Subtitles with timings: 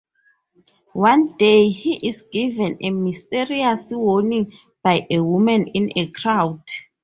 [0.95, 6.63] One day, he is given a mysterious warning by a woman in a crowd.